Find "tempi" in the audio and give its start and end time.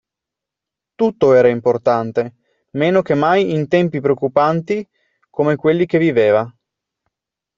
3.67-3.99